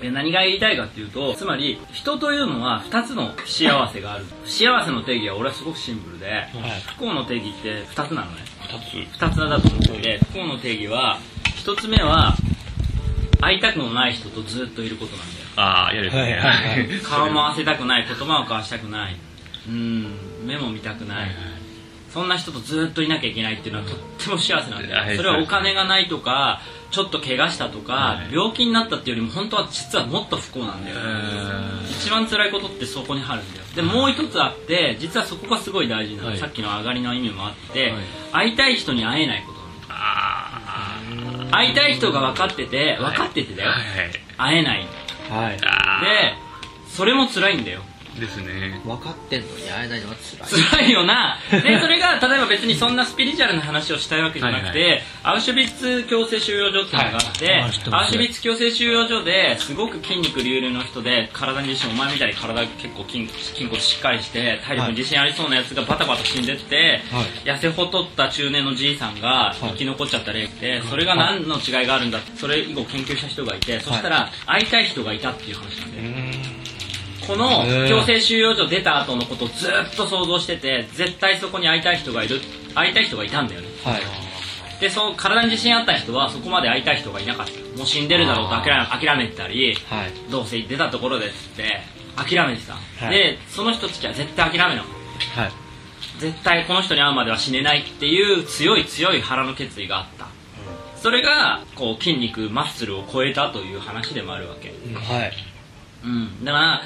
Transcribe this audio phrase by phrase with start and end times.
[0.00, 4.24] え何が言いたいかっていうとつまり人というのは2つの幸せがある。
[4.44, 6.46] 幸せの定義は俺はすごくシンプルで、
[6.96, 8.38] 不幸の定義って2つなのね。
[8.62, 9.20] 二つ。
[9.20, 11.18] 2つだと思ってて不幸の定義は
[11.64, 12.34] 1つ目は
[13.40, 15.38] 会いたくもない人とずっといることなんだよ。
[15.56, 17.00] ああ嫌ですねはいはいはい。
[17.00, 19.16] 顔も合わせたくない言葉を交わしたくない。
[19.68, 21.30] うん目も見たくない
[22.10, 25.10] そんな人とずっといなきゃいけないっていうのはとっても幸せなんだはい。
[25.10, 28.34] よそれはお金がないとかちょっと怪我したとかはい。
[28.34, 30.96] 病気になったっていうよりも本当は実はもっと不幸なんだよ。
[31.90, 33.64] 一番辛いことってそこにあるんだよ。
[33.74, 36.38] でもう一つあって実はそこがすごい大事なの、はい。
[36.38, 38.02] さっきの上がりの意味もあって、はい。
[38.32, 39.58] 会いたい人に会えないこと
[41.50, 43.70] 会いたい人が分かってて分かっててだよ、
[44.36, 44.86] 会えない。
[45.30, 45.58] はい。
[45.64, 46.34] あで
[46.88, 47.82] それも辛いんだよ。
[47.82, 48.80] あですね。
[48.84, 50.64] 分かってんのに会えないのは辛い。
[50.64, 51.38] 辛いよな。
[51.50, 57.60] でそれが例えば別にそんなスピリチュアルな話をしたいわけじゃなくて、はいアウシュビッツ強制収容所っていうのがあって、はい。
[57.60, 67.02] アウシュビッツ強制収容所ですごく筋肉隆々の人で体に自信お前みたいに体結構筋筋骨しっかりして体力に自信ありそうなやつがバタバタ死んでって、
[67.44, 76.27] 痩せ細った中年のじいさんが生き残っちゃった例でそれが何の違いがあるんだってそれ以後研究した人がいてそしたら会いたい人がいたっていう話なんだよ
[77.28, 82.40] この強制収容所出た後のことをずっと想像してて絶対そこに会いたい人がいる
[82.74, 83.68] 会いたい人がいたんだよね。
[83.84, 84.00] はい。
[84.80, 87.52] でその体に自信あった人はそこまで会いたい人がいなかった。
[87.76, 90.30] もう死んでるだろうと諦め諦めてたりはい。
[90.30, 91.82] どうせ出たところでっつって
[92.16, 93.14] 諦めてた、はい。
[93.14, 95.40] でその人たちは絶対諦めなかった。
[95.42, 95.52] はい。
[96.18, 100.28] 絶対この人に会うまでは死ねないっていう強い強い腹の決意があった。
[100.96, 104.70] それがこう筋肉マッスルを超えたという話でもあるわけ。
[104.94, 105.32] はい。
[106.04, 106.82] うん、だから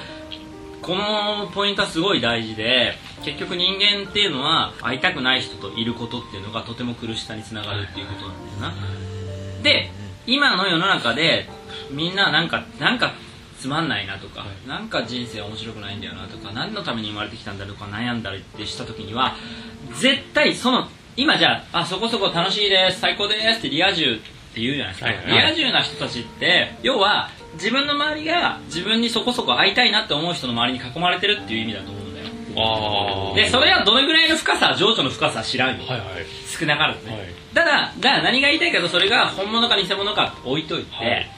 [0.83, 8.87] このポイントはすごい大事で結局人間っていうのは会いたくない人といることっていうのがとても苦しさにつながるっていうことなんだよ
[9.57, 9.63] な。
[9.63, 9.89] で
[10.27, 11.49] 今の世の中で
[11.89, 13.13] みんななんかなんか
[13.59, 19.35] つまんないなとか、なんか人生面白くないんだよなとか何のために生まれてきたんだとか悩んだりってした時には
[20.01, 24.19] 絶対その今じゃああそこそこ楽しいです最高ですってリア充っ
[24.53, 25.27] て言うじゃないですか、はいはい。
[25.27, 33.33] リア充な人たちって要は自分の周りが自分にそこそこ会いたいなって思う人の周りに囲まれてるっていう意味だと思うんだよ。
[33.35, 36.25] でそれはどれぐらいの深さ情緒の深さは知らんよ、はいはい。
[36.47, 37.27] 少なからずね、はい。
[37.53, 41.29] ただだ何が言いたいかとそれが本物か偽物か置いといて、はい。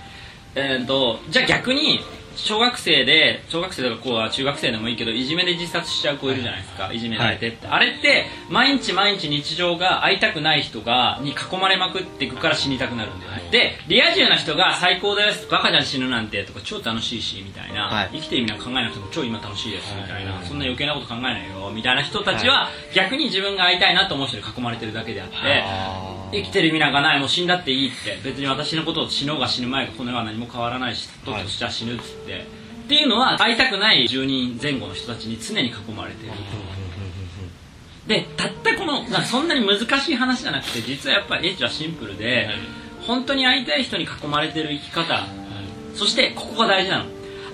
[0.55, 1.99] えー、とじゃあ逆に
[2.35, 18.09] 小学生で小学生とかこうは中学生でもいいけどいじめで自殺しちゃう子いるじゃないですか、い、じめられてって、あれって毎日毎日日常が会いたくない人がに囲まれまくっていくから死にたくなるんだよね、でリア充な人が最高ですバカじゃん死ぬなんてとか超楽しいしみたいな、はい。
[18.13, 28.19] 生きてる意味なんか考えなくても超今楽しいですみたいな、そんな余計なこと考えないよみたいな人たちは、逆に自分が会いたいなと思う人に囲まれてるだけであって、あ生きてる意味なんかないもう死んだっていいって。
[28.23, 32.45] 別に私のことを死のうが死ぬ前がこの世は何も変わらないしとっとしちゃ死ぬっつって、
[32.85, 36.33] っていうのは会いたくない10人前後の人たちに常に囲まれてる。
[38.07, 42.49] でたったこのなそんなに難しい話じゃなくて実はやっぱりエッジはシンプルで、
[43.07, 45.25] 本当に会いたい人に囲まれてる生き方、
[45.95, 47.05] そしてここが大事なの。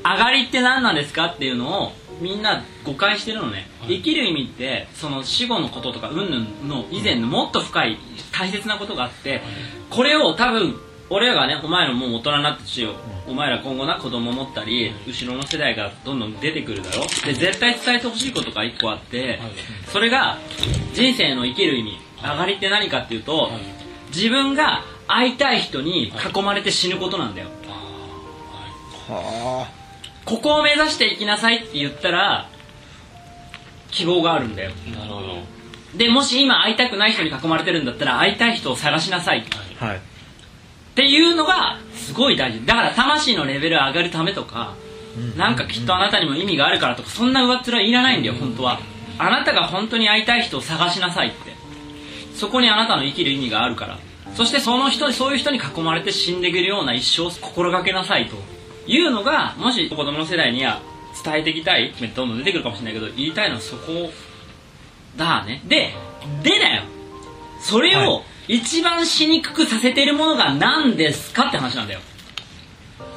[0.03, 7.97] 上がりって何なんですかっていうのをみんな誤解してるのね、生きる意味ってその死後のこととか云々の以前のもっと深い
[8.31, 9.41] 大切なことがあって、
[9.89, 10.75] これを多分
[11.11, 12.91] 俺らがねお前らもう大人になってしよ
[13.27, 17.05] うお前ら今後な子供持ったり後ろの世代がどんどん出てくるだろ。
[17.25, 19.39] で絶対伝えてほしいことが一個あって、
[19.87, 20.37] それが
[20.93, 23.51] 人生の生きる意味上がりって何かっていうと、
[24.15, 27.49] 自分が会いたい人に囲まれて死ぬことなんだよ、
[29.09, 29.67] は
[30.23, 32.49] ここを目指していきなさいって言ったら
[33.89, 34.71] 希望があるんだよ。
[34.95, 35.37] なるほど。
[35.97, 39.43] でもし今会いたくない人に囲まれてるんだったら会いたい人を探しなさい。
[39.77, 40.10] はい
[40.95, 42.65] ていうのがすごい大事。
[42.65, 44.75] だから魂のレベル上がるためとか
[45.37, 48.79] なんかきっとあなたにも意味があるからとかそんな上っ面はいらないんだよ本当は。
[49.17, 51.51] あなたが本当に会いたい人を探しなさいって。
[52.35, 53.99] そこにあなたの生きる意味があるから。
[54.35, 58.35] そしてその人そういう人に囲まれて死んでいくような一生を心がけなさいと。
[58.87, 60.81] いうのがもし子供の世代には
[61.23, 64.09] 伝えていきたいどんどん出てくるかもしれないけど言いたいのはそこ
[65.17, 65.61] だね。
[65.67, 65.93] で
[66.43, 66.83] でだよ。
[67.61, 71.99] それを一番しにくくさせているものが何ですかって話なんだよ。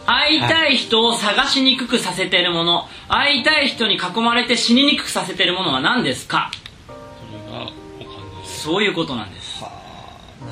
[0.07, 2.87] 会いたい人を探しにくくさせているもの。
[3.09, 6.51] 会いたい人に囲まれて死ににくくさせているものは何ですか？
[6.87, 6.93] そ
[7.33, 8.47] れがお金。
[8.47, 9.65] そういうことなんです。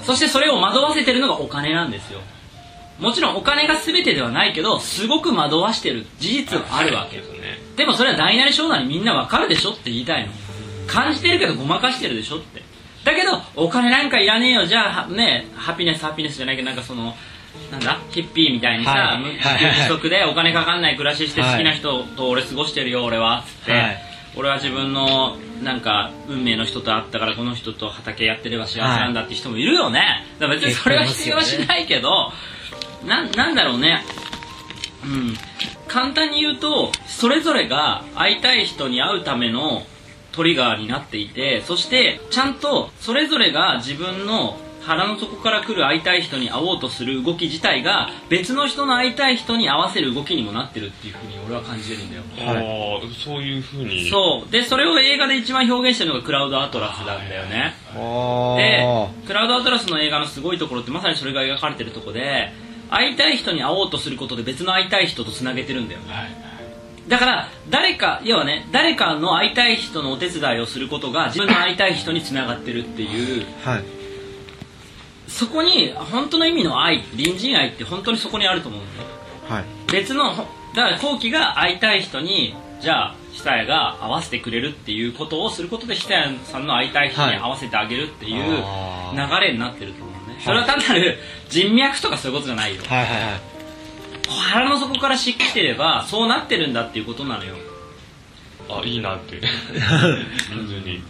[0.04, 2.20] そしてそれを惑わせてるのがお金なんですよ。
[2.98, 7.19] もちろんお金が全てではないけどすごく惑わしてる事実はあるわけ。
[7.19, 7.58] ですね。
[7.76, 10.32] でもそれは大なり小なりみんなわかるでしょって言いたいの。
[10.86, 12.62] 感じてるけどごまかしてるでしょって
[13.04, 14.66] だけどお金なんかいらねえよ。
[14.66, 17.14] じゃあはねハピネスハピネスじゃないけどなんかその
[17.70, 17.99] なんだ？
[18.10, 19.19] ヒッピーみたいにさ、はい。
[19.20, 19.38] 無はい。
[19.38, 19.64] はい。
[19.76, 23.40] 自足でお金かかんない暮らししてはい好きな人と俺過ごしてるよ俺は。
[23.40, 24.02] っつって、はい。
[24.37, 30.25] 俺は自分のなんか運命の人と会ったからこの人と畑やってれば幸せなんだって人もいるよね。
[30.38, 32.32] だから別にそれは否定はしないけど、
[33.05, 34.02] なんなんだろうね。
[35.05, 35.34] うん。
[35.88, 39.82] 簡単に言うとそれぞれが会いたい人に会うための
[40.32, 52.23] トリガーになっていてそしてちゃんとそれぞれが自分の腹の底から来る会いたい人に会おうとする動き自体が別の人の会いたい人に合わせる動きにもなってるっていうふうに俺は感じてるんだよ。
[52.37, 52.99] はい。
[53.02, 54.11] ああそういうふうに。
[54.11, 54.50] そう。
[54.50, 57.75] でそれを映画で一番表現してるのがクラウドアトラスなんだよね。
[57.94, 62.52] でクラウドアトラスの映画のすごいところってまさにそれが描かれてるところで
[62.90, 66.00] 会いたい人に会おうとすることで別の会いたい人とつなげてるんだよ
[67.12, 73.44] だから誰か要はね誰かの会いたい人のお手伝いをすることが自分の会いたい人につながってるっていう。
[73.62, 73.84] はい。
[75.28, 79.08] そこに本当の意味の愛隣人愛って本当にそこにあると思うんだよ
[79.46, 79.64] はい。
[79.92, 90.40] 別のほだから後期が会いたい人にじゃあ久谷が合わせてくれるっていうことをすることで久谷さんの会いたい人に合わせてあげるっていうあ流れになってると思うね。
[90.42, 91.18] それは単なる
[91.50, 92.82] 人脈とかそういうことじゃないよ。
[92.86, 93.51] はいはいはい
[94.32, 97.55] 腹の底から知ってればそうなってるんだっていうことなのよ。
[98.69, 99.40] あいいなって。
[100.49, 101.02] 単純に。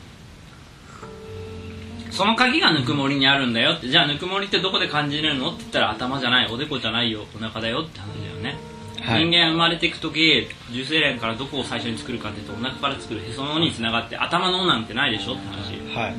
[2.10, 3.88] その鍵がぬくもりにあるんだよって。
[3.88, 6.46] じゃあぬくもりってどこで感じれるのって言ったら頭じゃない。
[6.50, 7.24] おでこじゃないよ。
[7.34, 8.58] お腹だよって話だよね、
[9.00, 9.24] はい。
[9.24, 13.20] 人間生まれていく時受精卵からどこを最初に作るかっていうとお腹から作る。
[13.26, 15.98] へその緒につながって頭の緒なんてないでしょって話。
[15.98, 16.14] はい。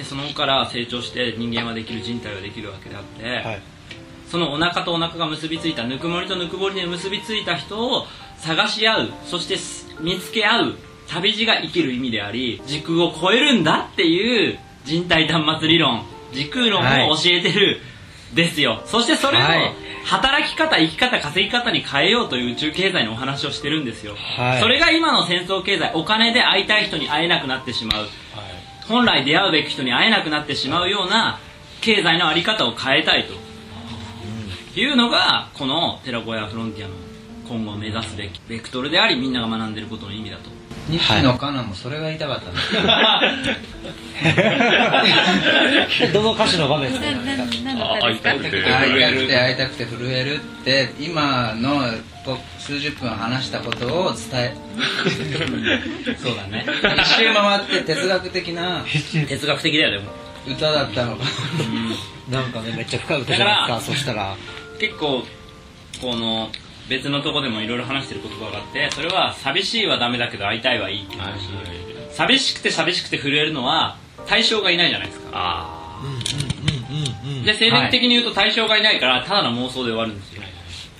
[0.00, 3.62] へその緒から成長して人間はできる人体はできるわけであって、はい
[4.32, 8.06] そのお腹とお腹が結びついたぬくもりとぬくもりで結びついた人を
[8.38, 9.58] 探し合うそして
[10.02, 10.74] 見つけ合う
[11.06, 16.80] 旅路が生きる意味であり時空を超えるんだっていう人体端末理論時空論
[17.10, 17.78] を教えてる、
[18.34, 18.80] ですよ。
[18.86, 19.74] そしてそれをはい。
[20.04, 24.60] 働き方生き方稼ぎ方に変えようという宇宙経済のお話をしてるんですよ、はい。
[24.60, 28.02] それが今の戦争経済お金で会いたい人に会えなくなってしまう。
[28.02, 28.10] はい。
[28.88, 31.38] 本来出会うべき人に会えなくなってしまうような
[31.82, 33.34] 経済の在り方を変えたいと
[34.80, 36.94] いうのがこの寺子屋フロンティアの
[37.48, 40.50] 今後目指すべきベクトルでありみんなが学んでることの意味だと。
[40.88, 42.82] 西野カナもそれが言いたかったんですよ
[46.12, 47.06] どの歌詞の場面ですか？
[48.02, 48.62] 会いたくて。
[48.64, 51.82] 会いたくて会いたくて震えるって今の
[52.24, 54.56] こ数十分話したことを伝
[56.18, 56.64] そうだね。
[56.66, 58.84] え一周回って哲学的な
[59.28, 60.10] 哲学的だよでも。
[60.48, 61.24] 歌だったのか
[62.30, 62.40] な。
[62.40, 62.44] ん。
[62.52, 63.92] かねめっちゃ深い歌じゃないですか。
[63.92, 64.36] そしたら
[64.82, 65.22] 結構
[66.00, 66.48] この
[66.88, 71.48] 別のとこでもいろいろ話してる言葉があってそれは寂しいはダメだけど会いたいはいいっていう話。
[72.10, 73.96] 寂しくて寂しくて震えるのは
[74.26, 75.30] 対象がいないじゃないですか。
[75.32, 76.02] あ
[77.44, 80.42] で生理的に言うと対象がいないからただの妄想で終わるんですよ。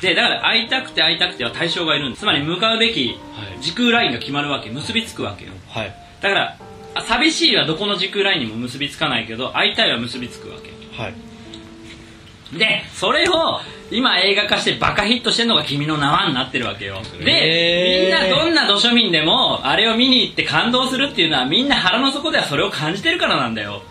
[0.00, 2.20] でだから会いたくて会いたくては対象がいるんです。
[2.20, 3.60] つまり向かうべきはい。
[3.60, 5.50] 時空ラインが決まるわけ結びつくわけよ。
[5.68, 5.94] はい。
[6.20, 6.56] だから
[6.94, 10.70] あ寂しいはどこの時空ラインにも結びつかないけど会いたいは結びつくわけ。
[10.96, 11.31] はい
[12.52, 13.60] でそれを
[13.90, 17.00] 今映画化してバカヒットしてるのが「君の名は」になってるわけよ。
[17.24, 23.82] でみんなどんな土庶民でもあれを見に行って感動するっていうのはみんな腹の底ではそれを感じてるからなんだよ。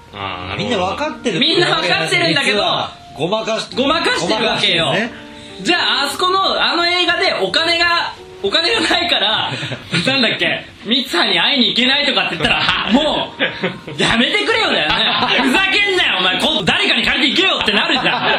[0.57, 2.63] みんな分かってるみんな分かってるんだけど
[3.17, 5.11] ごまかしごまかしてるわけよ、ね。
[5.61, 8.13] じゃああそこのあの映画でお金が
[8.43, 9.51] お金がないから
[10.07, 14.95] なんだっけミツハに会いに行けないとかって言ったらは もうやめてくれよだよね。
[15.43, 16.39] ふざけんなよお前。
[16.39, 18.30] こ誰かに借りて行けよってなるじゃん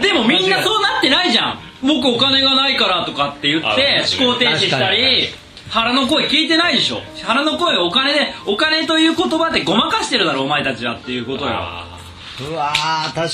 [0.00, 1.58] でもみんなそうなってないじゃん。
[1.82, 5.28] 僕お金がないからとかって言ってあ思考停止したり
[5.68, 7.02] 腹の声聞いてないでしょ。
[7.22, 11.52] 腹の声をお金でお金という言葉でごまかしてるだろお前たちはっていうことよ。
[11.52, 11.98] あ
[12.40, 13.24] うわー確か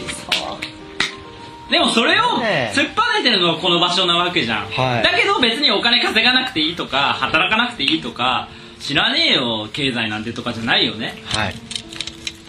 [0.00, 0.24] にそ
[0.54, 1.70] う。
[1.70, 5.02] でもそれを突っぱねてるのがこの場所なわけじゃん、はい。
[5.02, 8.48] だけど別にお金稼がなくていいとか働かなくていいとか
[8.80, 11.22] 知らねえよ経済なんてとかじゃないよね。
[11.26, 11.54] はい。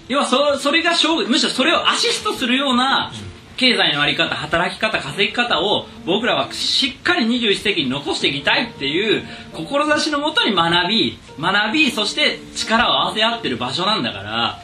[0.10, 3.13] 要はそそれがむしろそれをアシストするような
[3.57, 14.60] 経済のあり方働き方稼ぎ方を僕らはしっかり21世紀に残していきたいっていう志のもとに学び学びそして力を合わせ合ってる場所なんだから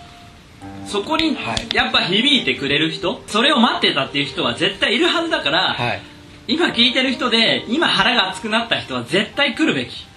[0.88, 1.76] そこにはい。
[1.76, 6.02] やっぱ響いてくれる人それを待ってたっていう人は絶対いるはずだから、はい。
[6.48, 10.08] 今聞いてる人で今腹が熱くなった人は絶対来るべき。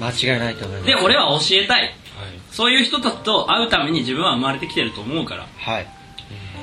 [0.00, 0.86] 間違いないと思います。
[0.86, 1.82] で俺は教えたい。
[1.82, 1.92] ーはい。
[2.50, 5.46] そういう人たちと会うために自分は生まれてきてると思うから。
[5.58, 5.86] はい。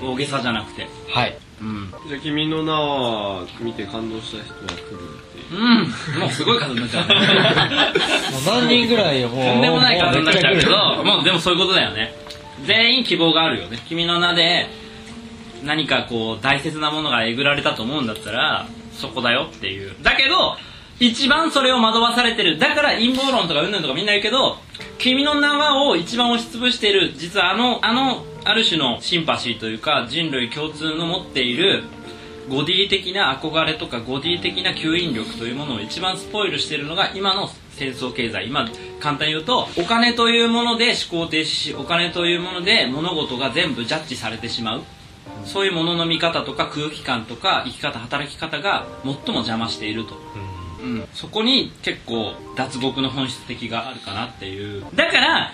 [0.02, 0.88] 大げさじゃなくて。
[1.10, 1.94] はいうん。
[2.10, 5.62] じゃあ君の名は見て感動した人は来るっていう。
[6.16, 6.20] うん。
[6.20, 7.08] もうすごい数になっちゃう。
[7.08, 9.30] もう何人ぐらいよ。
[9.30, 12.14] もうとんでもない数になっちゃうけどもうでもそういうことだよね。
[12.66, 13.80] 全員希望があるよね。
[13.88, 14.70] 君の名で
[15.64, 19.96] 何かこう大切なものがえぐられたと思うんだったらそこだよっていう。
[20.02, 20.58] だけど
[21.00, 22.58] 一番それを惑わされてる。
[22.58, 24.58] だから陰謀論とかうんぬんとかみんな言うけど
[24.98, 31.84] 君の名はを一番押しつぶしている実はあのあのある種のシンパシーというか人類共通の持っている
[32.50, 38.48] ゴディ的な憧れとかゴディ的な吸引力というものを一番スポイルしているのが今の戦争経済。
[38.48, 38.70] 今
[39.00, 44.84] 簡単に言うとお金というもので思考停止しお金というもので物事が全部ジャッジされてしまう。
[45.46, 50.16] そういうものの見方とか空気感とか生き方働き方が最も邪魔していると、
[50.82, 54.86] うん、そこに結構脱獄の本質的があるかなっていう。
[54.96, 55.54] だから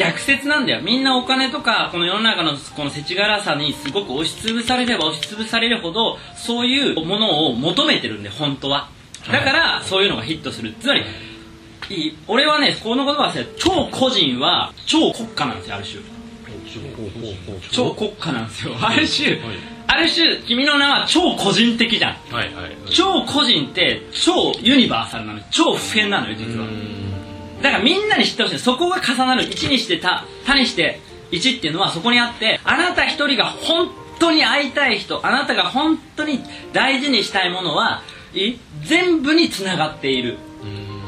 [0.00, 0.80] 逆説なんだよ。
[0.80, 8.88] みんなお金とかこの世の中のこの世知辛さにすごく押しつぶされれば押しつぶされるほどそういうものを求めてるんで本当は。
[9.30, 10.72] だからそういうのがヒットする。
[10.80, 11.04] つまり
[11.90, 16.02] いい俺はねこの言葉は超個人は超国家なんですよある種。
[17.70, 18.32] 超国家。
[18.32, 18.74] なんですよ。
[18.80, 19.38] ある種
[19.86, 22.34] ある種君の名は超個人的じゃん。
[22.34, 22.70] はいはい。
[22.90, 25.40] 超個人って超ユニバーサルなの。
[25.40, 26.64] よ超普遍なのよ実は
[27.62, 28.58] だからみんなに知ってほしい。
[28.58, 29.44] そこが重なる。
[29.44, 31.00] 1にして他他にして
[31.32, 36.40] 1っていうのはそこにあってあなた一人が本当に会いたい人あなたが本当に
[36.72, 38.02] 大事にしたいものは
[38.34, 40.38] い全部につながっている。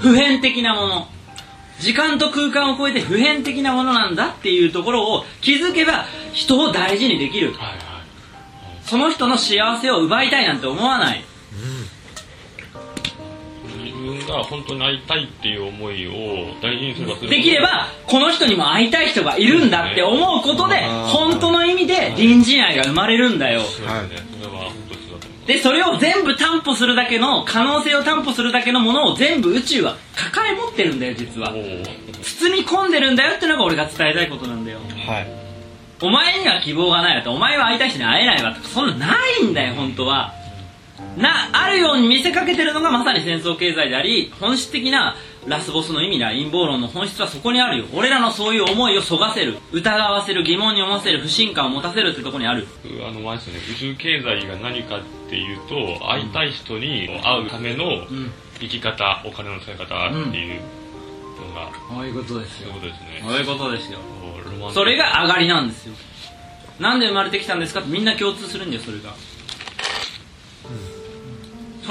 [0.00, 1.09] 普遍的なもの。
[1.78, 7.52] 時間と空間を超えて普遍的なものなんだっていうところを気づけば人を大事にできる。
[7.54, 7.78] はいはい。
[8.85, 11.25] その人の幸せを奪いたいなんて思わない
[14.32, 23.60] が本当に会いたいっていう思いを大事にすればするできればこの人にも会いたい人がいるんだって思うことで本当の意味で隣人愛が生まれるんだよ。
[23.62, 24.32] そうですね。
[24.42, 31.52] それは本当にそうだと思うでそれを全部担保するだけの可能性を担保するだけのものを全部宇宙は抱え持ってるんだよ実は。
[32.22, 34.78] 包み込んでるんだよってのが俺が伝えたいことなんだよ。
[35.06, 35.42] はい。
[36.02, 40.34] お前には希望がないわとお前は会いたい人に会えないわとかそんなないんだよ本当は
[41.16, 47.84] なあるように見せかけてるのがまさに戦争経済であり本質的なラスボスの意味だ陰謀論の本質はそこにあるよ。
[47.92, 52.66] 俺らのそういう思いをそがせる疑わせる疑問に思わせる不信感を持たせるってとこにある。
[53.06, 58.30] あの前ですね宇宙経済が何かっていうと会いたい人に会うためのうん。
[58.62, 59.87] 生き方お金の使い方っ
[60.30, 60.61] ていう
[61.49, 63.99] のがそういうことですそういうことですねそういうことですよ
[64.72, 65.94] それが上がりなんですよ。
[66.78, 69.14] なんで生まれてきたんですかってみんな共通するんだよそれが、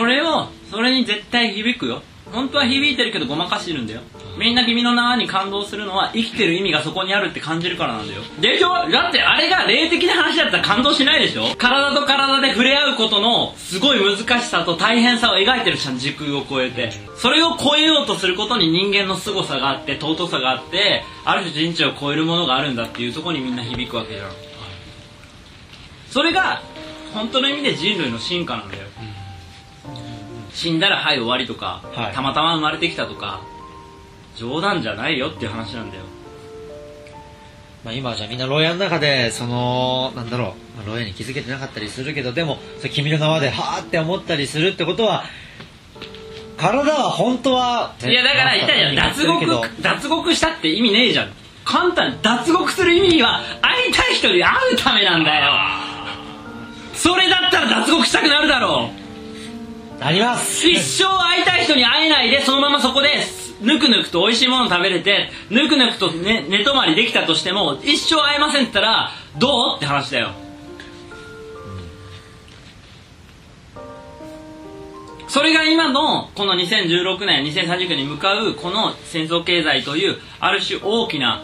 [0.02, 2.02] それをそれに絶対響くよ。
[2.32, 4.02] 本当は響いてるけどごまかしてるんだよ。
[4.40, 8.22] みんな君の名に感動するのは生きてる意味がそこにあるって感じるからなんだよ。
[8.40, 8.90] でしょ？
[8.90, 11.56] だってあれが霊的な話だったら感動しないでしょ？
[11.56, 16.94] 体と体で触れ合うことのすごい難しさと大変さを描いてるじゃん時空を超えて。
[17.18, 24.32] それを超えようとすることに人間の凄さがあって尊さがあってある種人知を超えるものがあるんだっていうところにみんな響くわけじゃん。
[26.10, 26.64] それが
[27.14, 28.88] 本当の意味で人類の進化なんだよ
[30.62, 32.14] 死んだらはい終わりとか、はい。
[32.14, 33.42] たまたま生まれてきたとか
[34.36, 36.04] 冗談じゃないよっていう話なんだよ。
[37.84, 45.24] まあ、今はじゃあみんな牢屋の中でそのなんだろう、まあ、牢屋に気づけてなかったりするけどでもそれ君の名はではーって思ったりするってことは
[46.58, 48.96] 体は本当は、いやだから言ったじゃん。
[48.96, 51.32] まあ脱獄脱獄したって意味ねえじゃん。
[51.66, 55.52] 簡単に脱獄する意味は会いたい人に会うためなんだよ。
[56.94, 59.01] それだったら脱獄したくなるだろう
[60.02, 60.68] なります。
[60.68, 63.10] 一生会いたい人に会えないでそのままそこで
[63.62, 70.32] ぬくぬくと美味しいもの食べれてぬくぬくと寝寝泊まりできたとしても一生会えませんって言ったらどうって話だよ、
[75.28, 81.44] それが今のこの2016年2030年に向かうこの戦争経済というある種大きな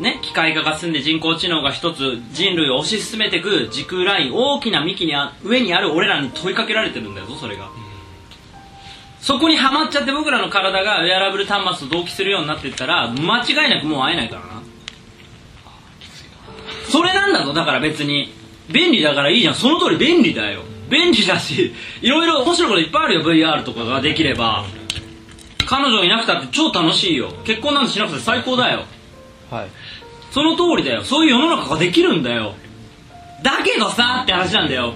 [0.00, 7.70] ね、機械化が進んで人工知能が一つ人類を推し進めていく時空ライン大きな幹にあ上にある俺らに問いかけられてるんだよそれが、
[9.22, 14.62] そこにはまっちゃって僕らの体がウェアラブル端末と同期するようになっていったら間違いなくもう会えないからな。
[16.90, 18.34] それなんだぞだから別に。
[18.70, 19.54] 便利だからいいじゃん。
[19.54, 20.62] その通り便利だよ。
[20.88, 24.64] 便利だしいろいろ面白いこといっぱいあるよ VR とかができれば。
[25.66, 27.32] 彼女いなくたって超楽しいよ。
[27.44, 28.84] 結婚なんてしなくて最高だよ。
[29.50, 29.68] はい。
[30.32, 31.04] その通りだよ。
[31.04, 32.54] そういう世の中ができるんだよ。
[33.42, 34.94] だけどさって話なんだよ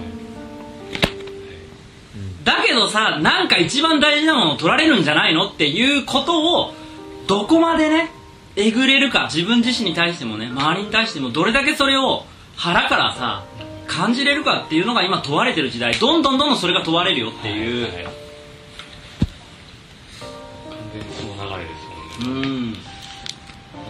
[2.47, 6.73] だけどさなんか一番大事なものを取られるんじゃないのっていうことを
[7.27, 8.09] どこまでね
[8.55, 12.23] えぐれるか自分自身に対してもね周りに対してもどれだけそれを
[12.55, 13.43] 腹からさ
[13.85, 18.13] 感じれるかっていうのが今問われてる時代どんどんどんどんそれが問われるよっていう、はいはい
[20.69, 22.47] 完全にその流れですもんね。
[22.47, 22.73] うん。
[22.73, 22.79] なん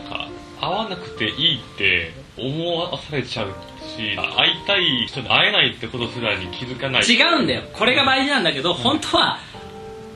[0.10, 3.54] か会わなくていいって思わされちゃう
[3.98, 7.02] しし、会いたい人に会えないってことすらに気づかない。
[7.04, 7.64] 違うんだよ。
[7.74, 9.40] これが大事なんだけど本当は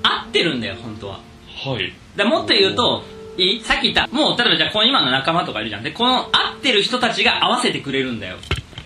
[0.04, 1.20] 合ってるんだよ本当は。
[1.66, 1.94] はい。
[2.16, 3.04] でもっと言うと
[3.38, 5.84] いいさっき言ったもう例えばじゃあこの今の仲間とかいるじゃん。
[5.84, 8.38] でこの合ってる人たちが合わせてくれるんだよ。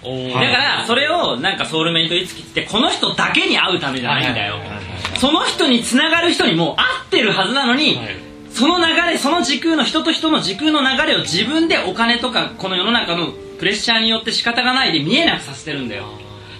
[0.03, 4.57] だからそれをなんかソウルメイトいつきってこの人だけに会うためじゃないんだよ。
[4.57, 8.07] はいはいはいはいその人につながる人にもう合ってるはずなのに、はい。
[8.51, 16.05] その流れその時空の人と人の時空の流れを自分でお金とかこの世の中のプレッシャーによって仕方がないで見えなくさせてるんだよ。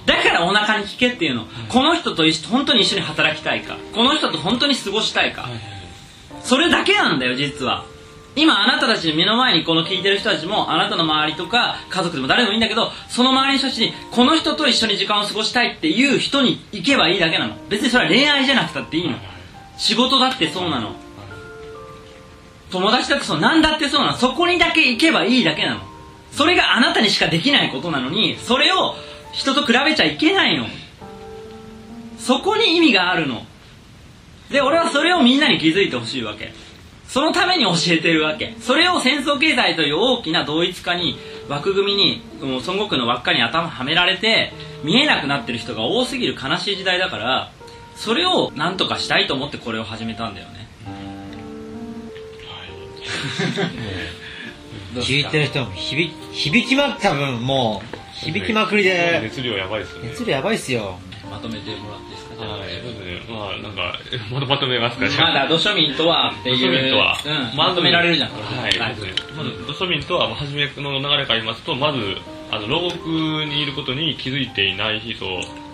[0.05, 3.77] だからお腹に聞けっていうの、この人と一緒本当に一緒に働きたいか。
[3.93, 5.49] この人と本当に過ごしたいか、
[6.41, 7.85] それだけなんだよ実は。
[8.37, 17.55] 今あなたたちの目の前にこの聞いてる人たちもあなたの周りとか家族でも誰でもいいんだけどその周りの人たちにこの人と一緒に時間を過ごしたいっていう人に行けばいいだけなの。
[17.69, 19.15] 別にそれは恋愛じゃなくたっていいの。
[19.77, 20.95] 仕事だってそうなの。
[22.71, 24.17] 友達だってそう何だってそうなの。
[24.17, 25.94] そこにだけ行けばいいだけなの
[26.35, 28.95] それがあなたにしかできないことなのにそれを
[29.31, 30.65] 人と比べちゃいけないの。
[32.17, 33.43] そこに意味があるの。
[34.49, 36.53] で俺はそれをみんなに気づいてほしいわけ。
[37.07, 38.55] そのために教えてるわけ。
[38.59, 44.51] それを戦争経済という大きな同一化に枠組みに孫悟空の輪っかに頭はめられて
[44.83, 47.51] 見えなくなってる人が多すぎる悲しい時代だから
[47.95, 50.67] それを何とかしたいと思ってこれを始めたんだよね
[55.01, 59.19] 聞いてる人も響響きま多分もう響きまくりで。
[59.23, 60.09] 熱量やばいですよね。
[60.09, 60.99] 熱量やばいっすよ。
[61.29, 62.35] まとめてもらっていいですか？
[62.37, 63.35] じゃあはい、そうですね。
[63.35, 63.99] まあ、なんか、
[64.31, 68.29] ま とまとめますか、じゃまだ土庶民とはっていうド庶民とは、うん、まとめられるじゃん。
[68.29, 68.95] これはい、はい
[69.35, 72.17] まず、土庶民とは、初めの流れから言いますと、まず、
[72.51, 75.25] あの、牢獄にいることに気づいていない人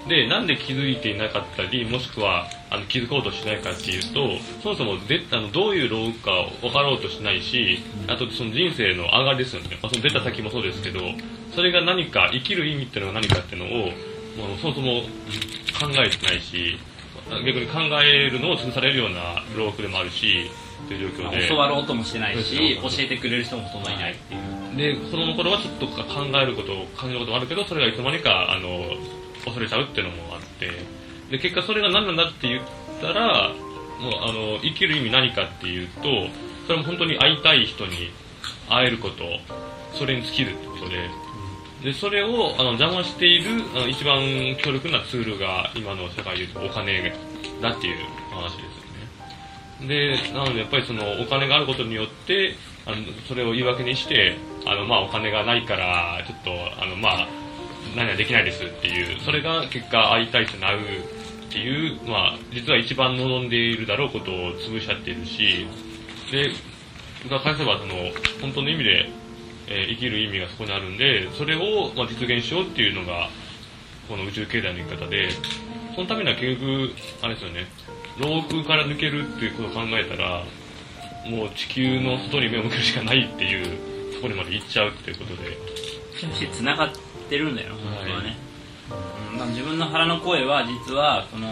[0.07, 4.29] で、なんで気づいていなかったり、もしくは、あの、気づこうとしないかっていうと、
[4.63, 6.31] そもそもで、あの、どういう牢獄か
[6.61, 9.77] 分かろうとしないし、あと、その人生の上がりですよね。
[9.81, 10.99] まあ、その出た先もそうですけど、
[11.55, 13.87] それが何か、生きる意味っていうのが何かっていうのを、
[14.47, 15.01] もうそもそも
[15.79, 16.77] 考えてないし、
[17.45, 20.49] 逆に考えるのを潰されるような牢獄でもあるし、
[20.87, 21.47] という状況で。
[21.47, 28.95] 教わろうともしてないし教えてくれる人もほとんどいないっていうで、子供の頃はちょっと考えることを感じることもあるけど、それがいつの間にか、あの、
[29.45, 30.71] 恐れちゃうっていうのもあって、
[31.29, 32.63] で、結果それが何なんだって言っ
[33.01, 36.01] たら、もう、あの、生きる意味何かっていうと、
[36.67, 38.11] それも本当に会いたい人に
[38.69, 39.23] 会えること、
[39.93, 41.09] それに尽きるってことで、
[41.83, 44.21] で、それを、あの、邪魔している、あの、一番
[44.61, 47.11] 強力なツールが、今の社会でいうとお金
[47.61, 47.97] だっていう
[48.29, 49.87] 話ですよね。
[49.87, 56.51] で、なのでやっぱりそのお金があることによって、あの、それを言い訳にして、あの、まあお金がないから、ちょっと、
[56.81, 57.27] あの、まあ、
[57.95, 60.83] 何はできないですっていう、それが結果会いたい人に会うっ
[61.51, 65.67] ていう、まあ、実は一番望んでいるだろうことを潰しちゃってるし、
[66.31, 66.51] で、
[67.29, 67.95] が返せばその、
[68.41, 69.09] 本当の意味で、
[69.67, 73.29] えー生きる意味がそこにあるんで、それを、まあ、実現しようっていうのが、
[74.07, 75.29] この宇宙経済の生き方で、
[75.95, 77.67] そのためには結局、あれですよね、
[78.17, 80.43] 牢獄から抜けるっていうことを考えたら、
[81.29, 85.57] もう地球の外に目を向けるしかないっていう、そこにまで行っちゃうっていうことで、
[86.51, 86.89] つながっ
[87.29, 88.37] てるんだよ本当はね、
[89.31, 91.47] うんまあ自分の腹の声は実はこの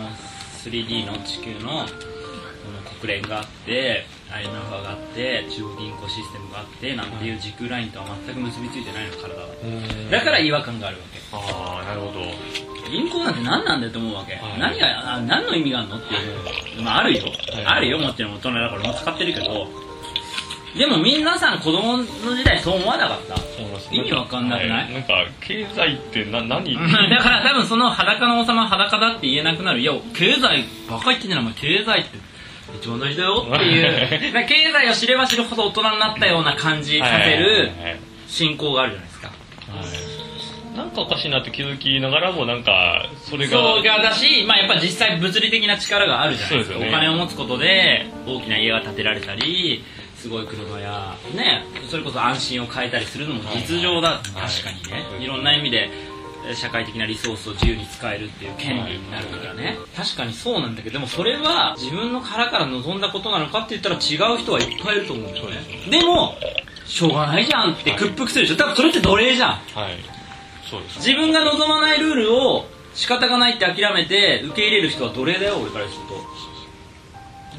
[0.64, 1.86] 3D の地球のこの
[3.00, 4.52] 国連があって IMF
[4.84, 9.48] があって中国銀行システムがあってなんていう時空ラインとは全く結びついてないの体は。
[10.12, 11.20] だから違和感があるわけ。
[11.32, 12.20] ああ、なるほど。
[12.92, 14.60] 銀行なんて何なんだよと思うわけ、はい。
[14.60, 17.66] 何があ何の意味があるのっていう、まあ、あるよ、はい。
[17.66, 18.36] あるよもちろん。
[18.36, 19.68] 大人だからもう使ってるけど
[20.78, 22.04] でも皆さん子供の
[22.36, 23.36] 時代そう思わなかった？
[23.92, 24.86] 意味わかんなくない？
[24.86, 26.76] はなんか、経済ってな、何？
[27.10, 29.80] だから多分その裸の王様は裸だって言えなくなる。
[29.80, 32.18] いや経済バカ言ってんじゃな経済って
[32.80, 34.48] 一番大事だよっていう。
[34.48, 37.72] 経済を知れば知るほど大人になったような感じさせる
[38.28, 39.28] 信仰があるじゃないですか。
[39.28, 39.34] は
[40.76, 40.78] い。
[40.78, 46.78] なんかおかしいなって気づきながらも、なんか、それが、そうがだし、まあ、やっぱ実際物理的な力があるじゃないですか。
[46.80, 46.88] ね。
[46.88, 49.84] お金を持つことで大きな家が建てられたり
[50.20, 55.24] すごい車やねそれこそ安心を変えたりするのも実情だ、確かにね、はい。
[55.24, 55.90] い、ろんな意味で
[56.48, 65.58] え社会的なリソースを自由に使えるっていう権利になるからね、確かにそうなんだけどでもそれは自分の腹から望んだことなのかって言ったら違う人はいっぱいいると思うんだよね。
[65.90, 66.36] でも
[66.86, 68.58] しょうがないじゃんって屈服するでしょ。
[68.58, 69.50] 多分それって奴隷じゃん。
[69.50, 69.98] はい。
[70.70, 70.98] そうです。
[70.98, 76.16] 自分が望まないルールを仕方がないって諦めて受け入れる人は奴隷だよ俺からすると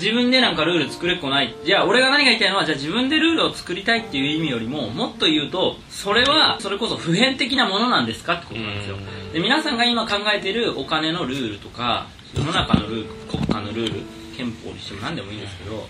[0.01, 1.55] 自分でなんかルール作れっこない。
[1.65, 8.37] じゃあ俺が何が言いたいのはじゃあ自分でルールを作りたいっていう意味よりももっと言うとそれはそれこそ普遍的なものなんですか？
[8.37, 8.97] ってことなんですよ。
[8.97, 9.33] うん。
[9.33, 14.01] で皆さんが今考えているお金のルールとか世の中のルール国家のルール
[14.37, 15.87] 憲法にしても何でもいいんですけど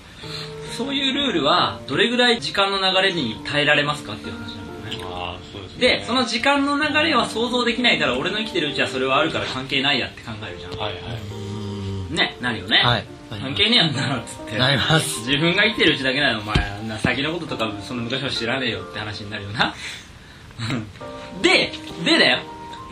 [0.76, 5.04] そういうルールはどれぐらい時間の流れに耐えられますかっていう話なんだよね。
[5.04, 5.80] ああ、そうですね。
[5.80, 10.72] でその時間の流れは想像できないから俺の生きてるうちはそれはあるから関係ないやって考えるじゃん。
[10.72, 12.14] はいはい。
[12.14, 13.04] ねなるよね、はい
[13.38, 14.18] 関係ねえやんな。
[14.18, 14.70] っつってな。
[14.72, 15.20] ります。
[15.28, 19.74] 自分が生きてるうちだけなのお前あんな先のこととかその昔は知らねえよって話になるよな
[21.42, 21.72] で
[22.04, 22.38] でだよ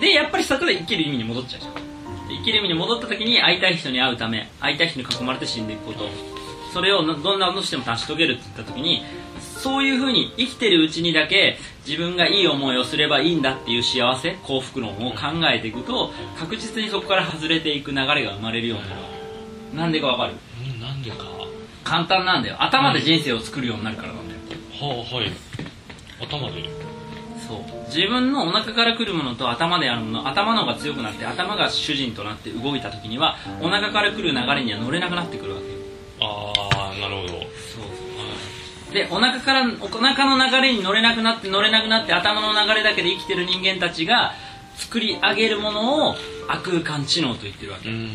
[0.01, 1.81] でやっぱりそこで生きる意味に戻っちゃうじゃんで
[2.39, 3.61] 生きる意味に戻った時に会い。
[3.61, 3.77] たい。
[3.77, 4.79] 人に会うため会い。
[4.79, 4.89] たい。
[4.89, 5.77] 人に囲まれて死んでい。
[5.77, 6.09] くこと
[6.73, 9.03] それをなどんなことしても成し遂げるって言った時に
[9.41, 9.91] そうい。
[9.91, 12.41] うふうに生きてるうちにだけ自分がい。
[12.43, 12.47] い。
[12.47, 12.77] 思い。
[12.79, 13.29] をすればい。
[13.33, 13.35] い。
[13.35, 13.79] んだってい。
[13.79, 15.17] う幸せ幸福論を考
[15.53, 15.73] えてい。
[15.73, 17.83] くと確実にそこから外れてい。
[17.83, 19.18] く流れが生まれるようになる
[19.75, 20.35] なんでかわかる？
[20.73, 21.17] うんなんでか。
[21.85, 22.57] 簡単なんだよ。
[22.63, 24.41] 頭で人生を作るようになるからなんだよ。
[24.81, 25.33] はあはい。
[26.21, 26.69] 頭で？
[27.47, 27.59] そう。
[27.87, 35.73] 自分のお腹から来るものと頭であるもの頭の方が強くなって頭が主人となって動いた時にはお腹から来る流れには乗れなくなってくるわけよ。
[36.21, 36.53] あ
[36.93, 37.29] あなるほど。
[37.29, 37.41] そうそ
[38.91, 38.93] う。
[38.93, 44.33] でお腹からお腹の流れに乗れなくなって乗れなくなって頭の流れだけで生きてる人間たちが
[44.79, 46.15] 作り上げるものを
[46.49, 47.91] 悪空間知能と言ってるわけ。
[47.91, 48.09] うん。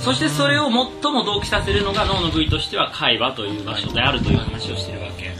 [0.00, 5.34] そしてそれを最も同期させるのが脳の部位としては海馬という場所であるという話をしてるわけ。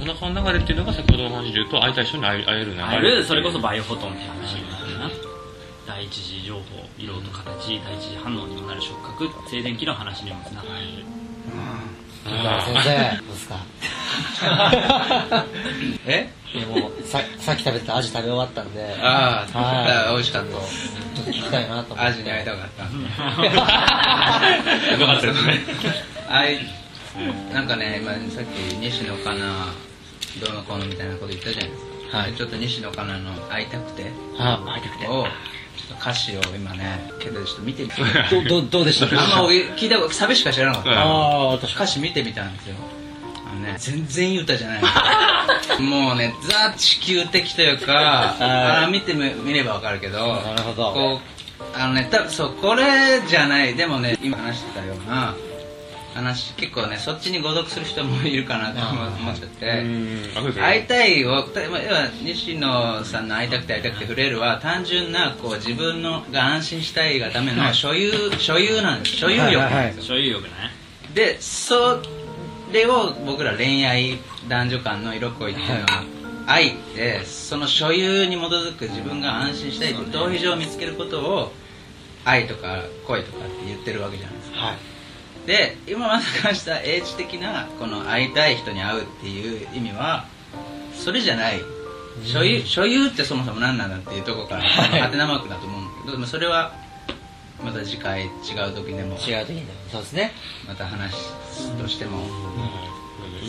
[0.00, 2.82] お腹の流れっていうのが先ほどの話で言うと会いたい人に会え会える流れ。
[2.84, 5.10] あるそれこそバイオフォトンっていう話になるな。
[5.86, 6.62] 第一次情報
[6.98, 10.70] 色と形第一次反応にもなる触覚静電気の話にもつながる。
[11.56, 11.80] あ
[12.24, 12.32] 先
[12.82, 13.56] 生どうですか？
[16.06, 16.30] え？
[16.54, 18.96] いやもうささっき食べたアジ食べ終わったんで。
[19.02, 20.14] ああ、はい。
[20.14, 20.52] 美味しかった。
[20.52, 20.62] ちょっ
[21.26, 22.10] と聞きたいなと思って。
[22.10, 22.84] アジに会いたかった。
[23.44, 23.50] よ
[25.06, 25.60] かったですね。
[26.28, 26.60] あい。
[27.52, 29.66] なんかね今さっき西野カナ
[30.44, 32.32] どうのこうのみたいなこと言ったじゃないですか、はい。
[32.32, 34.10] でちょっと西野カナの「会いたくて。
[34.38, 35.06] あ会いたく」て。
[35.08, 35.26] を
[36.00, 37.94] 歌詞を今ねけどちょっと見てみて
[38.48, 39.06] どどどうでした？
[39.20, 42.76] あんま俺聞いたことサビしか知らなかった、うんああ確か歌詞見てみたんですよ。
[43.50, 44.82] あのね全然いい歌じゃない。
[45.82, 50.92] もうねザ地球的というかあ見てみ見ればわかるけどになるほど。
[50.92, 52.84] こうあのね多分そうこれ
[53.26, 53.74] じゃない。
[53.74, 55.34] でもね今話してたような
[56.14, 59.84] 話結構ねそっちに誤読する人もいるかなと思思っちゃって、
[60.60, 69.16] 会いたいをたまあ要は西野さんの会いたくて会いたくて触れるは単純なこう自分のが安心したいがための所有所有なんです。
[69.16, 69.54] 所有欲。
[69.58, 70.50] なんですよ、所有欲ね。
[71.14, 72.00] でそ
[72.72, 76.04] れを僕ら恋愛男女間の色恋っていうのは
[76.46, 81.52] 愛ってその所有に基づく自分が安心したいっていう逃避状を見つけることを
[82.24, 84.93] 愛とか恋とかって言ってるわけじゃないですか、はい
[85.46, 90.26] で今まで話した英知的なこの会いたい人に会うっていう意味は
[90.94, 91.60] それじゃない。
[92.22, 95.00] 所有所有ってそもそも何なんだっていうところからはい。
[95.00, 96.72] ハテナマークだと思うんだけどでもそれは
[97.62, 98.30] また次回違う
[98.74, 99.72] 時でも違う時にでも。
[99.90, 100.32] そうですね。
[100.68, 101.14] また話
[101.50, 102.24] すとしても。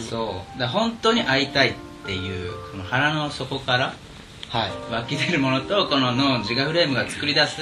[0.09, 0.59] そう。
[0.59, 1.73] だ本当に会いたいっ
[2.05, 3.93] ていうその腹の底から
[4.49, 4.71] はい。
[4.91, 7.61] 湧き出るものとこの脳自我フレームが作り出す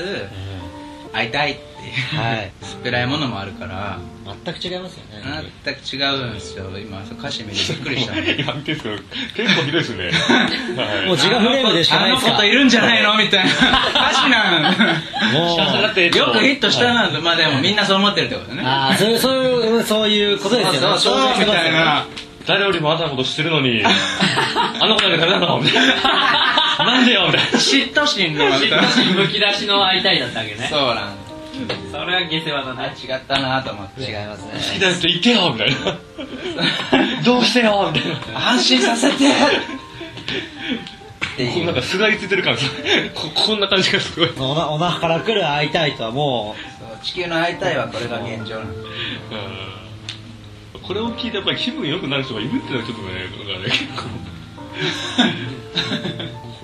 [1.13, 2.51] 会いたいっていう、はい。
[2.61, 3.99] 薄っぺらいものもあるから。
[4.45, 5.21] 全く違いますよね。
[5.65, 6.65] 全く違うんですよ。
[6.79, 8.17] 今そう歌詞見てびっくりした。
[8.41, 8.97] 今見てるんですけど
[9.45, 10.11] 結構ひどいですね。
[10.81, 11.05] はい。
[11.07, 12.29] もう自我フレームでしかないですか？
[12.29, 13.15] あの子といるんじゃないの？
[13.17, 13.51] みたいな。
[13.51, 15.33] 歌詞なん。
[15.33, 15.59] もう。
[15.59, 18.63] よくヒットしたなまあでもみんなそう思ってるってことね。
[18.65, 20.79] ああそういうそういうそういうことですよね。
[20.79, 22.05] そうそうそうみたいな
[22.45, 23.89] 誰よりもあんたのこと知ってるのに あ
[24.87, 25.95] の子なんかダメなのみたいな。
[26.85, 27.47] なんでよみたいな。
[27.57, 30.67] 嫉妬心の嫉妬心むき出しの会いたいだったわけね。
[30.69, 31.13] そうなん。
[31.91, 35.75] それは下世話だあね違ったなと思って違います好ねきだよって言ってよみたいな。
[37.23, 38.49] どうしてよみたいな。
[38.49, 39.15] 安心させて。
[39.15, 39.19] っ
[41.37, 41.65] ていう。
[41.65, 42.65] なんかすがりついてる感じ。
[43.13, 48.89] ここんな感じがすごい、おなお腹から来る会いたいとはもそう地球の会いたいはこれが現状なんだ
[49.31, 49.82] うん
[50.85, 54.09] これを聞いてやっぱり気分良くなる人がいるっていうのはちょっとねなんかね結構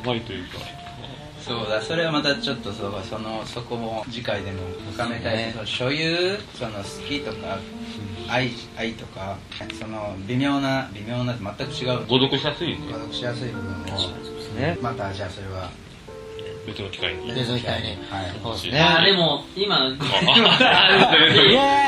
[0.04, 0.60] 怖いというか。
[1.42, 4.60] そうだそれはまたちょっとそうそのそこも次回でも
[4.92, 7.58] 深めたいし、その所有その好きとか
[8.28, 9.38] 愛愛とか
[9.80, 12.06] その微妙な微妙な全く違う。
[12.08, 13.76] 誤読しやすい誤読しやすい部分を
[14.82, 15.72] またじゃあそれは
[16.70, 17.34] 別の機会に。
[17.34, 17.90] でその機会に。
[17.90, 17.98] はい。
[18.42, 18.80] そうですね。
[18.82, 19.96] あーでも今あイエ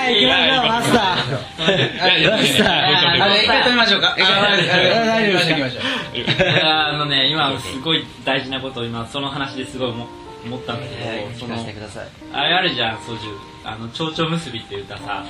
[0.10, 2.32] ーイ行きましょうマスター。
[2.32, 3.24] マスター。
[3.24, 5.80] あれ一回止めましょうか大丈夫ですか行きましょ
[6.14, 6.22] うい
[6.60, 10.08] やあのね今すごい大事なことを今その話ですごい思
[10.44, 15.24] 思ったんだけど、そ聞のかせてくださいあれあるじゃんソジュあの蝶々結びっていう歌さ、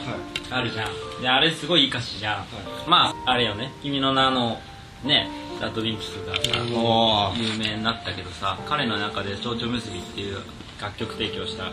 [0.49, 2.45] あるじゃんであれすごいいい歌詞じゃん、
[2.89, 4.57] まああれよね君の名の
[5.03, 5.27] ね
[5.61, 6.41] ラッドウィンプスがさ
[6.75, 10.39] お有名になったけどさ彼の中で「蝶々結び」っていう
[10.81, 11.71] 楽曲提供した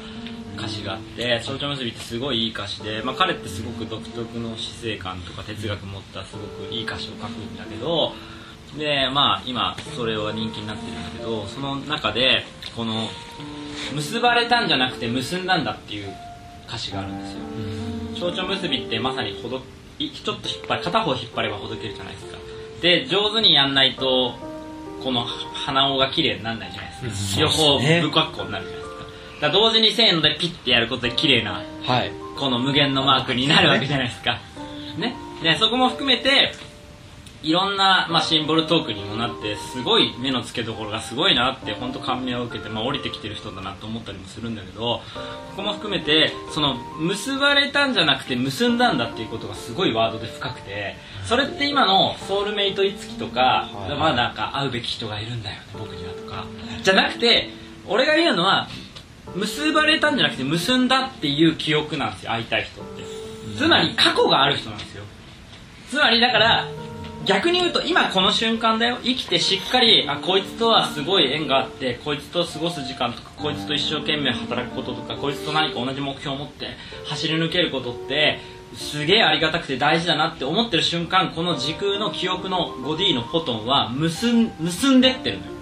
[0.58, 8.12] 歌詞があって「蝶々結び」ってすごいいい歌詞で、まあ、彼ってすごく独特の死生観とか哲学持ったすごくいい歌詞を書くんだけど
[8.76, 12.44] でまあ今それは人気になってるんだけどその中で
[12.76, 13.08] この
[13.94, 16.14] 「結ばれたんじゃなくて結んだんだ」っていう
[16.68, 17.38] 歌詞があるんですよ。
[18.30, 19.62] 蝶々結びってまさにほど
[19.98, 22.36] いちょっと引っ張り片方引っ張ればほどけるじゃないですか
[22.80, 24.34] で上手にやんないと
[25.02, 27.40] この鼻緒が綺麗にならないじゃないですか。
[27.40, 29.48] 両方不格好になるじゃないですか。
[29.48, 32.12] だ同時にせーのでピッてやることで綺麗なはい。
[32.38, 34.38] この無限のマークになるわけじゃないですか。
[34.96, 35.16] ね。
[35.42, 36.52] で、そこも含めて、
[37.42, 45.02] いろんな、まあ、シンボルトークにもなって、すごい目の付けどころがすごいなって、本当感銘を受けて、まあ、降りてきてる人だなと思ったりもするんだけど、こ
[45.56, 53.96] こも含めて、その、結ばれたんじゃなくて結んだんだっていうことがすごいワードで深くて、それって今のソウルメイトいつきとか、はい。
[53.96, 56.44] まあなんか会うべき人がいるんだよね、僕にはとか、
[56.82, 57.50] じゃなくて、
[57.86, 58.68] 俺が言うのは、
[59.36, 63.02] 結ばれたんじゃなくて結んだっていう記憶なんですよ会いたい人って。
[63.56, 65.04] つまり過去がある人なんですよ。
[65.88, 66.66] つまりだから
[67.24, 68.98] 逆に言うと今この瞬間だよ。
[69.02, 76.68] 生きてしっかりあこいつとはすごい縁があってこいつと過ごす時間とかこいつと一生懸命働くこととかこいつと何か同じ目標を持って
[77.06, 78.38] 走り抜けることって
[78.74, 85.52] すげえありがたくて大事だなって思ってる瞬間この時空の記憶の 5D のフォトンは結ん結んでってるのよ。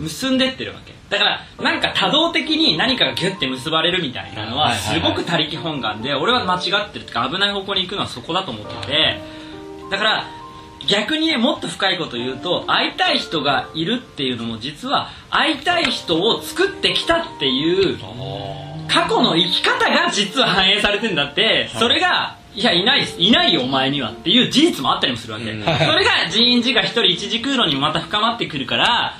[0.00, 0.94] 結んでってるわけ。
[1.10, 9.20] だからなんか多動的に何かがギュッて結ばれるみたいなのはすごく他力本願で俺は間違ってるっていうか危ない方向に行くのはそこだと思ってて
[9.90, 10.24] だから
[10.88, 17.98] 逆にねもっと深いこと言うと会いたい人がいるっていうのも実は会いたい人を作ってきたっていう
[18.88, 25.62] 過去の生き方が実は反映されてんだってそれがいやいないいないよお前にはっていう事実もあったりもするわけ、うん。
[25.62, 29.14] それが人員自が一人一時空論にもまた深まってくるから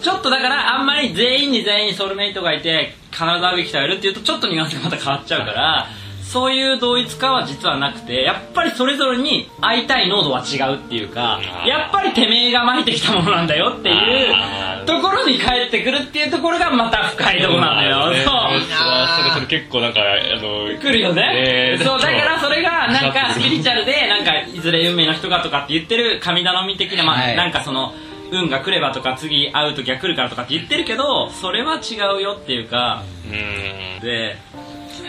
[0.00, 5.88] ちょっとだからあんまり全員に全員ソウルメイトがいて必ず会うべき人がいるっていうとちょっとニュアンスがまた変わっちゃうから
[6.34, 18.24] そういう同一化は実はなくてやっぱりそれぞれに会いたい濃度は違うっていうかうんやっぱりてめえが巻いてきたものなんだよっていうところに帰ってくるっていうところがまた深いところなんだよ、ね。
[18.24, 18.34] そう。
[18.60, 20.04] それそれ結構なんかあ
[20.42, 27.36] の来るよね、えーそうだからそれがなんか スピリチュアルでなんかいずれ運命の人がとかって言ってる神頼み的な、まあはい。
[27.36, 27.94] なんかその
[28.32, 33.02] 運が来ればとか次会う時は来るからとかって言ってるけどそれは違うよっていうか。
[33.30, 34.00] うーん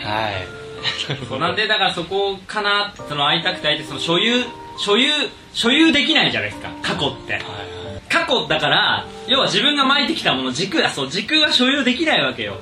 [0.04, 0.56] はい。
[0.56, 0.65] で
[1.28, 1.38] そう。
[1.38, 4.44] なんでだからそこかなその会いたくて会いたいその所有
[4.78, 5.10] 所有
[5.52, 7.40] 所有できないじゃないですか過去って。
[8.08, 12.56] 過去だから要は自分が巻いてきたもの時空あそう時空は所有できないわけよ。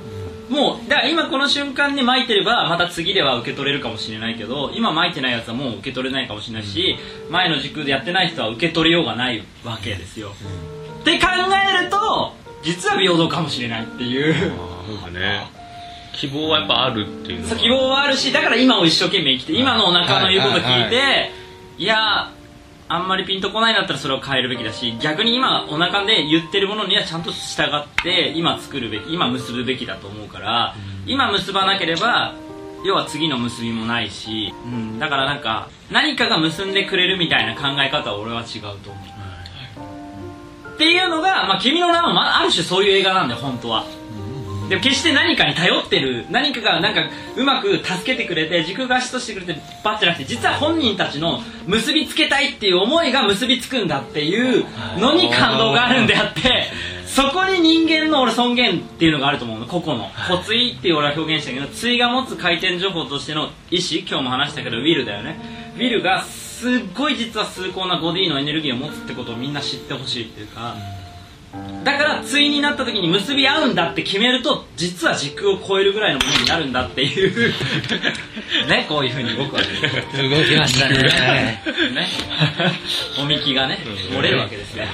[0.48, 6.96] もうだから今この瞬間に巻いてればまた次では受け取れるかもしれないけど今巻いてないやつはもう受け取れないかもしれないし
[7.30, 10.32] 前の時空でやってない人は受け取りようがないわけですよ。
[11.00, 11.28] って考
[11.80, 14.34] えると実は平等かもしれないっていう。
[15.12, 15.46] ね
[16.14, 21.44] 希望はやっぱあるっていうのは希望はあるしだから今を一生懸命生きて今のお腹の言うこと聞いて、はいはい
[21.76, 22.30] いや
[22.86, 30.74] あんまりピンとこないんだったらそれを変えるべきだし逆に今お腹で言ってるものにはちゃんと従って今作るべき今結ぶべきだと思うから、
[31.06, 32.34] 今結ばなければ
[32.84, 39.00] 要は次の結びもないし、うん、だからなんか何かが結んでくれるみたいな考え方は俺は違うと思
[40.70, 43.86] う、っていうのが、まあ、君の名は、まあ、ある種そういう映画なんだよ本当は
[44.68, 47.02] でも決して何かに頼ってる何かがなんか
[47.36, 54.64] うまく助けてくれて軸がしとしてくれてバッてなくて実は本人たちの結びつけたいっていう思いが結びつくんだっていう
[54.98, 56.70] のに感動があるんであって
[57.06, 59.66] そこに人間の俺尊厳っていうのがあると思うの。
[59.66, 60.08] 個々の。
[60.08, 65.38] 骨意っていう俺は表現したけど対が持つ回転情報としての意思今日も話したけどウィルだよね。
[65.76, 70.74] ウィルがすっごい実は崇高な 5D のエネルギーを持つってことをみんな知ってほしいっていうか
[71.84, 77.52] だから対になった時に結び合うんだって決めると実は時空を超えるぐらいのものになるんだっていう。
[78.68, 79.62] ねこういうふうに僕は
[80.12, 80.96] 言う動きましたね。
[81.94, 82.08] ね。
[83.20, 83.78] おみきがね
[84.10, 84.88] 漏れるわけですね。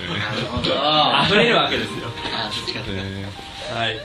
[0.74, 2.08] あ溢れるわけですよ。
[2.34, 3.98] あそっちかねはい。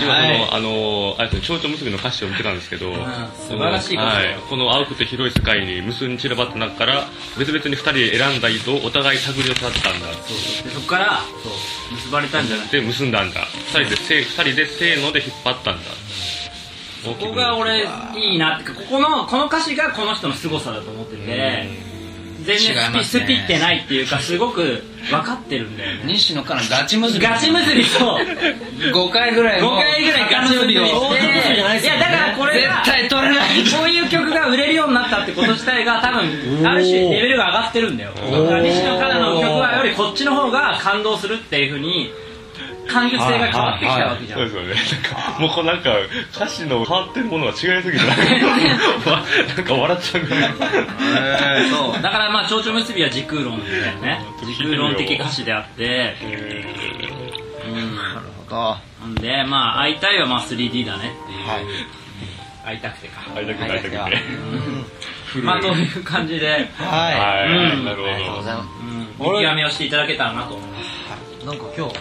[0.00, 0.38] 今はい。
[0.38, 2.92] そのあのあれで蝶々結びの歌詞を見てたんですけど、
[3.36, 7.04] 素晴らしいはい、この青くて広い世界に無数に散らばった中から
[7.38, 10.06] 別々に二人で選んだ糸をお互い手繰り寄せ合ったんだ。
[10.08, 12.68] でそこからそう結ばれたんじゃない？
[12.68, 13.40] で結んだんだ。
[13.74, 15.90] 二人でせ二人でせーので引っ張ったんだ。
[17.04, 21.68] ここが俺いいなってかここのこの歌詞がこの人の凄さだと思ってて
[22.48, 23.04] 全然スピ,、ね。
[23.04, 26.04] スピってないっていうかすごく分かってるんだよね。
[26.06, 27.26] 西野からガチ結び。
[27.26, 28.18] ガチ結びと
[28.92, 30.86] 5回ぐらい5も回ぐらいガチ結びを。
[30.86, 33.48] して大手結びじゃないやだからこれが絶対取れない。
[33.64, 38.12] こういう曲が売れるようになったってこと自体が多分ある種レベルが上がってるんだよ。
[38.14, 42.10] だから西野カナの曲はよりこっちの方が感動するっていうふうに
[42.88, 44.74] 感受性が変わってきたわけじゃん、そうですよね。
[44.74, 45.90] なんか、もうこうなんか、
[46.34, 48.16] 歌詞の変わってるものが違いすぎて、なん
[49.02, 49.22] かわ
[49.56, 51.70] なんか笑っちゃうぐらい。
[51.70, 52.02] そう。
[52.02, 56.16] だからまあ蝶々結びは時空論だよね時空論的歌詞であって。
[57.66, 57.96] うん。
[57.96, 59.06] なるほど。
[59.06, 61.46] んでまあ会いたいはまあ 3D だねっていう、
[62.64, 63.20] 会いたくてか。
[63.34, 63.98] 会いたくて会いたくて。
[65.42, 67.84] まあという感じで、ははい、うん。
[67.84, 68.66] なるいありがとうごほざいます。
[68.80, 71.46] うん、見極めをしていただけたらなと思います。
[71.46, 71.94] なんか今日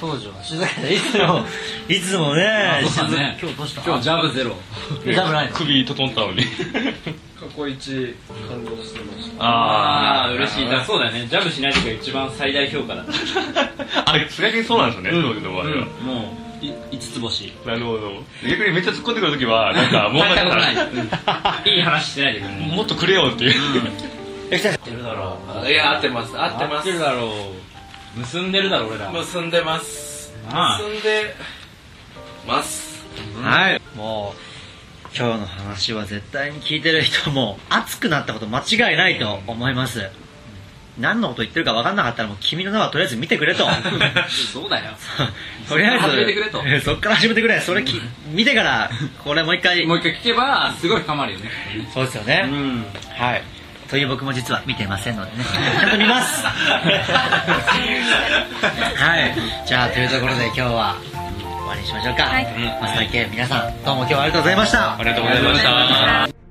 [0.00, 1.44] 掃除は静かでいつも
[1.88, 3.36] いつもねそうだね。
[3.40, 3.82] 静今日どうした？
[3.82, 4.56] 今日ジャブゼロ。
[5.04, 5.52] ジャブないの？
[5.56, 6.42] 首整ったのに。
[6.44, 8.14] 過去一
[8.48, 9.44] 感動してました。
[9.44, 10.64] ああ嬉しい。
[10.64, 11.26] だからそうだよね。
[11.28, 13.12] ジャブしない時が一番最大評価だった。
[14.10, 15.86] あれ、逆にそうなんですよね、当時の場合は。
[16.02, 17.52] もうい5つ星。
[17.66, 18.12] なるほど。
[18.48, 20.74] 逆にめっちゃ突っ込んでくるときは、 なんか、もう大したことない。
[20.74, 20.88] なん。
[21.66, 23.54] いい話してないでくれるもっとくれよっていう。
[24.50, 24.78] え来た。
[24.78, 25.70] てるだろう。
[25.70, 26.32] いや合ってます。
[26.40, 26.76] 合ってます。
[26.76, 27.75] 合ってるだろう
[28.16, 29.12] 結んでるだろ俺ら。
[29.12, 30.32] 結んでます。
[30.50, 30.82] ああ。
[30.82, 31.34] 結んで
[32.46, 33.04] ます。
[33.42, 33.80] はい。
[33.94, 40.08] もう今日の話は絶対に聞いてる人も熱くなったこと間違いないと思います。
[40.98, 43.66] 何のこと言ってるか分かんなかったらもう君の名はとりあえず見てくれと。
[44.50, 44.92] そうだよ。
[45.68, 46.62] とりあえず始めてくれと。
[46.82, 47.60] そっから始めてくれ。
[47.60, 48.00] それき
[48.30, 48.90] 見てから
[49.22, 49.84] これもう一回。
[49.84, 51.50] もう一回聞けばすごい深まるよね。
[51.92, 52.86] そうですよね、うん。
[53.14, 53.42] はい
[53.90, 55.44] という僕も実は見てませんのでね。
[55.44, 56.44] ちゃんと見ます。
[56.46, 56.52] は
[59.20, 59.66] い。
[59.66, 60.96] じゃあというところで今日は
[61.40, 62.46] 終わりにしましょうか、はい。
[62.80, 64.94] 松崎家皆さんどうも今日はありがとうございました。
[64.94, 66.45] ありがとうございました。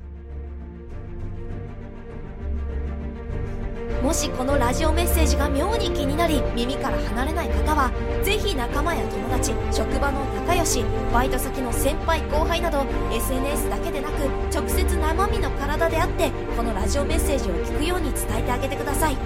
[4.06, 7.92] もしこのラジオメッセージが妙に気になり耳から離れない方は
[8.24, 14.22] ぜひ仲間や友達職場の仲良しバイト先の先輩後輩など SNS だけでなく
[14.54, 19.18] 直接生身の体であってこのラジオメッセージを聞くように伝えてあげてください。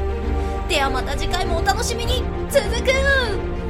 [0.69, 2.23] ではまた次回もお楽しみに。
[2.49, 3.68] 続く